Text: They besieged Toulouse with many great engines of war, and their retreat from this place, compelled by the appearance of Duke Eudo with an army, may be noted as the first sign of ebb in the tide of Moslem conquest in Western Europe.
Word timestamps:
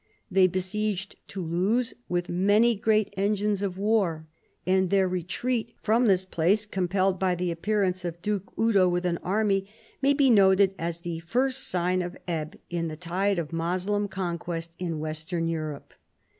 They 0.31 0.47
besieged 0.47 1.15
Toulouse 1.27 1.93
with 2.09 2.27
many 2.27 2.75
great 2.75 3.13
engines 3.17 3.61
of 3.61 3.77
war, 3.77 4.25
and 4.65 4.89
their 4.89 5.07
retreat 5.07 5.75
from 5.83 6.07
this 6.07 6.25
place, 6.25 6.65
compelled 6.65 7.19
by 7.19 7.35
the 7.35 7.51
appearance 7.51 8.03
of 8.03 8.19
Duke 8.19 8.51
Eudo 8.57 8.89
with 8.89 9.05
an 9.05 9.19
army, 9.19 9.67
may 10.01 10.15
be 10.15 10.31
noted 10.31 10.73
as 10.79 11.01
the 11.01 11.19
first 11.19 11.67
sign 11.67 12.01
of 12.01 12.17
ebb 12.27 12.57
in 12.67 12.87
the 12.87 12.95
tide 12.97 13.37
of 13.37 13.53
Moslem 13.53 14.07
conquest 14.07 14.75
in 14.79 14.97
Western 14.99 15.47
Europe. 15.47 15.93